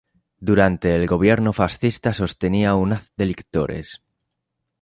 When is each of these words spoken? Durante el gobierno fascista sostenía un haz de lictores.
Durante 0.39 0.95
el 0.95 1.05
gobierno 1.05 1.53
fascista 1.53 2.11
sostenía 2.11 2.73
un 2.73 2.93
haz 2.93 3.11
de 3.17 3.27
lictores. 3.27 4.01